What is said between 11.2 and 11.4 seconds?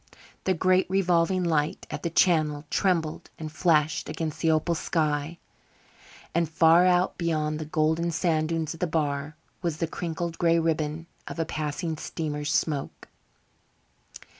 of